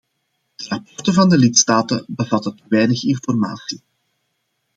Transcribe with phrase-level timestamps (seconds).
[0.57, 3.83] De rapporten van de lidstaten bevatten te weinig informatie.